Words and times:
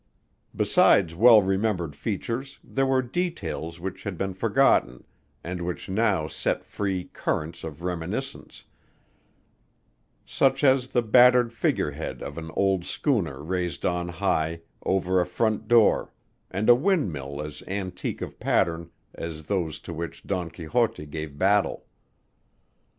Besides 0.55 1.13
well 1.13 1.43
remembered 1.43 1.95
features, 1.95 2.57
there 2.63 2.87
were 2.87 3.03
details 3.03 3.79
which 3.79 4.01
had 4.03 4.17
been 4.17 4.33
forgotten 4.33 5.03
and 5.43 5.61
which 5.61 5.89
now 5.89 6.27
set 6.27 6.63
free 6.63 7.11
currents 7.13 7.63
of 7.63 7.83
reminiscence 7.83 8.65
such 10.25 10.63
as 10.63 10.87
the 10.87 11.03
battered 11.03 11.53
figurehead 11.53 12.23
of 12.23 12.39
an 12.39 12.49
old 12.55 12.83
schooner 12.83 13.43
raised 13.43 13.85
on 13.85 14.07
high 14.07 14.61
over 14.81 15.21
a 15.21 15.25
front 15.27 15.67
door 15.67 16.11
and 16.49 16.67
a 16.67 16.73
wind 16.73 17.13
mill 17.13 17.39
as 17.39 17.61
antique 17.67 18.23
of 18.23 18.39
pattern 18.39 18.89
as 19.13 19.43
those 19.43 19.79
to 19.81 19.93
which 19.93 20.23
Don 20.23 20.49
Quixote 20.49 21.05
gave 21.05 21.37
battle. 21.37 21.85